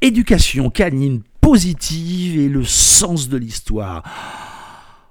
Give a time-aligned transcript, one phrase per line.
[0.00, 4.02] éducation canine positive et le sens de l'histoire.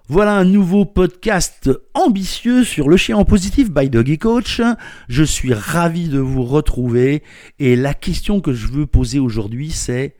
[0.09, 4.61] Voilà un nouveau podcast ambitieux sur le chien en positif by Doggy Coach.
[5.09, 7.23] Je suis ravi de vous retrouver
[7.59, 10.15] et la question que je veux poser aujourd'hui c'est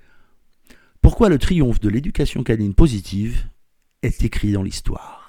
[1.02, 3.46] pourquoi le triomphe de l'éducation canine positive
[4.04, 5.27] est écrit dans l'histoire?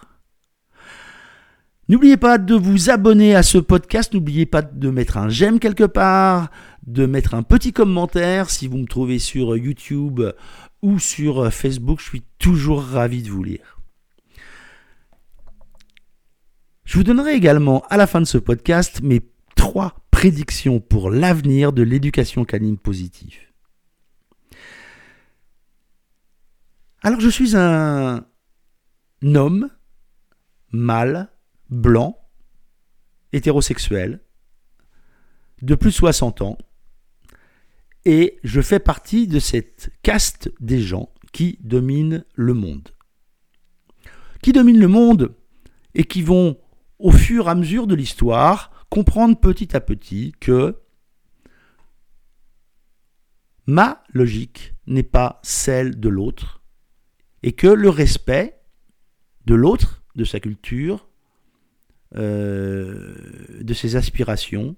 [1.90, 5.84] N'oubliez pas de vous abonner à ce podcast, n'oubliez pas de mettre un j'aime quelque
[5.84, 6.50] part,
[6.86, 10.20] de mettre un petit commentaire si vous me trouvez sur YouTube
[10.82, 13.80] ou sur Facebook, je suis toujours ravi de vous lire.
[16.84, 19.22] Je vous donnerai également à la fin de ce podcast mes
[19.56, 23.38] trois prédictions pour l'avenir de l'éducation canine positive.
[27.02, 28.26] Alors je suis un
[29.22, 29.70] homme,
[30.70, 31.30] mâle,
[31.70, 32.18] blanc,
[33.32, 34.20] hétérosexuel,
[35.62, 36.58] de plus de 60 ans,
[38.04, 42.88] et je fais partie de cette caste des gens qui dominent le monde.
[44.42, 45.34] Qui dominent le monde
[45.94, 46.58] et qui vont
[46.98, 50.80] au fur et à mesure de l'histoire, comprendre petit à petit que
[53.66, 56.62] ma logique n'est pas celle de l'autre
[57.42, 58.60] et que le respect
[59.44, 61.07] de l'autre, de sa culture,
[62.16, 63.14] euh,
[63.60, 64.76] de ses aspirations,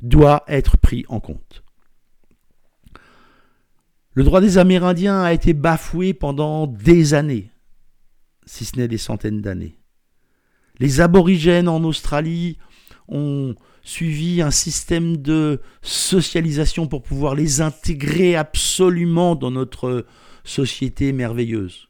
[0.00, 1.62] doit être pris en compte.
[4.14, 7.50] Le droit des Amérindiens a été bafoué pendant des années,
[8.44, 9.78] si ce n'est des centaines d'années.
[10.80, 12.58] Les aborigènes en Australie
[13.08, 20.06] ont suivi un système de socialisation pour pouvoir les intégrer absolument dans notre
[20.44, 21.88] société merveilleuse.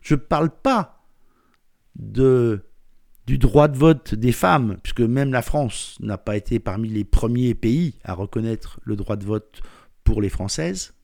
[0.00, 1.06] Je ne parle pas
[1.96, 2.64] de,
[3.26, 7.04] du droit de vote des femmes, puisque même la France n'a pas été parmi les
[7.04, 9.62] premiers pays à reconnaître le droit de vote
[10.04, 10.94] pour les Françaises.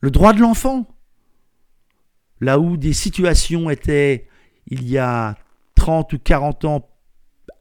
[0.00, 0.86] Le droit de l'enfant,
[2.40, 4.28] là où des situations étaient
[4.66, 5.36] il y a
[5.74, 6.88] 30 ou 40 ans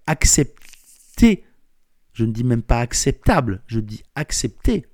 [0.05, 1.45] accepté,
[2.11, 4.85] je ne dis même pas acceptable, je dis accepté,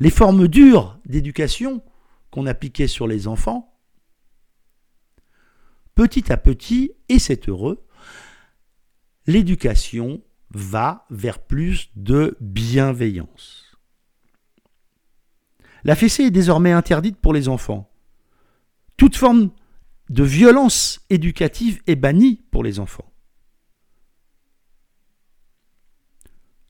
[0.00, 1.82] les formes dures d'éducation
[2.30, 3.75] qu'on appliquait sur les enfants,
[5.96, 7.84] petit à petit, et c'est heureux,
[9.26, 13.76] l'éducation va vers plus de bienveillance.
[15.82, 17.90] La fessée est désormais interdite pour les enfants.
[18.96, 19.50] Toute forme
[20.08, 23.12] de violence éducative est bannie pour les enfants.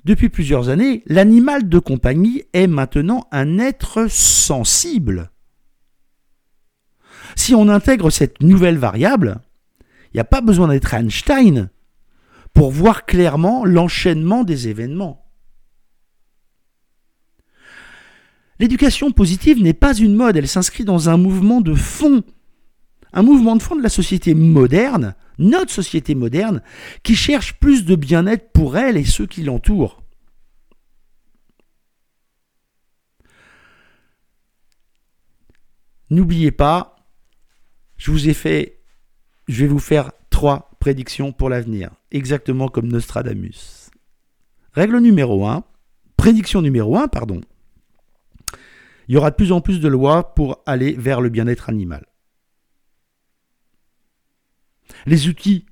[0.04, 5.32] Depuis plusieurs années, l'animal de compagnie est maintenant un être sensible.
[7.36, 9.40] Si on intègre cette nouvelle variable,
[10.12, 11.70] il n'y a pas besoin d'être Einstein
[12.52, 15.22] pour voir clairement l'enchaînement des événements.
[18.58, 22.24] L'éducation positive n'est pas une mode, elle s'inscrit dans un mouvement de fond
[23.16, 26.62] un mouvement de fond de la société moderne, notre société moderne,
[27.02, 30.02] qui cherche plus de bien-être pour elle et ceux qui l'entourent.
[36.10, 36.95] N'oubliez pas,
[37.96, 38.80] je vous ai fait,
[39.48, 43.90] je vais vous faire trois prédictions pour l'avenir, exactement comme Nostradamus.
[44.72, 45.64] Règle numéro 1,
[46.16, 47.40] prédiction numéro 1, pardon.
[49.08, 52.06] Il y aura de plus en plus de lois pour aller vers le bien-être animal.
[55.06, 55.66] Les outils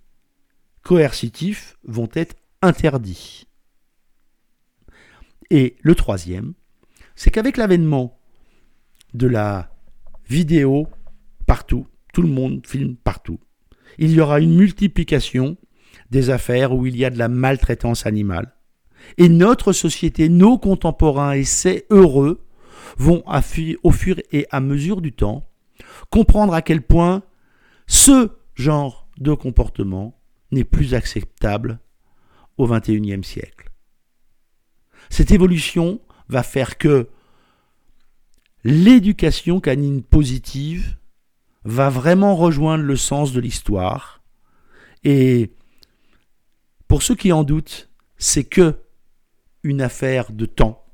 [0.82, 3.46] coercitifs vont être interdits.
[5.50, 6.54] Et le troisième,
[7.16, 8.18] c'est qu'avec l'avènement
[9.12, 9.70] de la
[10.28, 10.88] vidéo
[11.46, 13.41] partout, tout le monde filme partout,
[13.98, 15.56] il y aura une multiplication
[16.10, 18.54] des affaires où il y a de la maltraitance animale.
[19.19, 22.47] Et notre société, nos contemporains, et c'est heureux,
[22.97, 23.22] vont
[23.82, 25.50] au fur et à mesure du temps
[26.10, 27.22] comprendre à quel point
[27.86, 30.20] ce genre de comportement
[30.52, 31.81] n'est plus acceptable
[32.56, 33.70] au XXIe siècle.
[35.10, 37.08] Cette évolution va faire que
[38.62, 40.96] l'éducation canine positive
[41.64, 44.22] va vraiment rejoindre le sens de l'histoire.
[45.02, 45.52] Et
[46.88, 48.76] pour ceux qui en doutent, c'est que
[49.62, 50.87] une affaire de temps.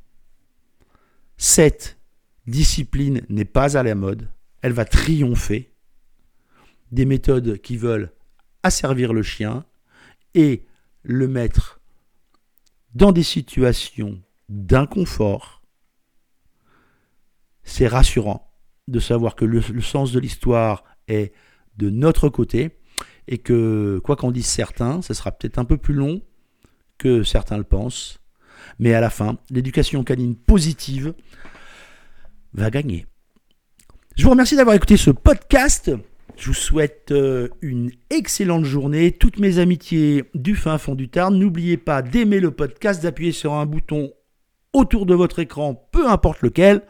[1.36, 1.98] Cette
[2.46, 4.30] discipline n'est pas à la mode,
[4.62, 5.72] elle va triompher
[6.92, 8.12] des méthodes qui veulent
[8.62, 9.64] asservir le chien
[10.34, 10.66] et
[11.02, 11.80] le mettre
[12.94, 15.62] dans des situations d'inconfort,
[17.62, 18.49] c'est rassurant
[18.90, 21.32] de savoir que le, sens de l'histoire est
[21.76, 22.78] de notre côté
[23.28, 26.22] et que, quoi qu'en disent certains, ce sera peut-être un peu plus long
[26.98, 28.20] que certains le pensent,
[28.78, 31.14] Mais à la fin, l'éducation canine positive
[32.52, 33.06] va gagner.
[34.16, 35.90] Je vous remercie d'avoir écouté ce podcast.
[36.36, 39.12] Je vous souhaite euh, une excellente journée.
[39.12, 41.38] Toutes mes amitiés du fin fond du Tarn.
[41.38, 44.12] N'oubliez pas d'aimer le podcast, d'appuyer sur un bouton
[44.72, 46.82] autour de votre écran, peu importe lequel.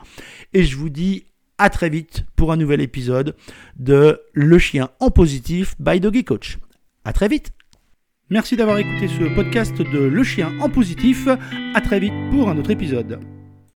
[0.54, 1.29] Et je vous dis
[1.60, 3.36] à très vite pour un nouvel épisode
[3.76, 6.58] de Le chien en positif by Doggy Coach.
[7.04, 7.52] À très vite.
[8.30, 11.28] Merci d'avoir écouté ce podcast de Le chien en positif.
[11.74, 13.20] À très vite pour un autre épisode.